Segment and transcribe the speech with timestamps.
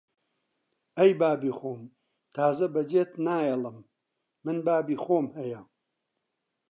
[0.97, 1.81] ئەی بابی خۆم!
[2.35, 3.77] تازە بەجێت نایەڵم!
[4.45, 5.61] من بابی خۆم هەیە!